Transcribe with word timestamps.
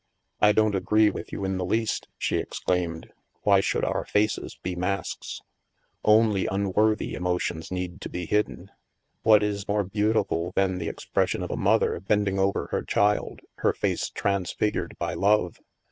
"I 0.41 0.51
don't 0.51 0.73
agree 0.73 1.11
with 1.11 1.31
you 1.31 1.45
in 1.45 1.59
the 1.59 1.63
least," 1.63 2.07
she 2.17 2.39
ex 2.39 2.57
claimed." 2.57 3.11
Why 3.43 3.59
should 3.59 3.85
our 3.85 4.03
faces 4.03 4.55
be 4.63 4.75
masks? 4.75 5.43
Only 6.03 6.47
unworthy 6.47 7.13
emotions 7.13 7.69
need 7.71 8.01
to 8.01 8.09
be 8.09 8.25
hidden. 8.25 8.71
What 9.21 9.43
is 9.43 9.67
more 9.67 9.83
beautiful 9.83 10.53
than 10.55 10.79
the 10.79 10.89
expression 10.89 11.43
of 11.43 11.51
a 11.51 11.55
mother 11.55 11.99
bending 11.99 12.39
over 12.39 12.69
her 12.71 12.81
child, 12.81 13.41
her 13.57 13.73
face 13.73 14.09
transfigured 14.09 14.95
by 14.97 15.13
love 15.13 15.59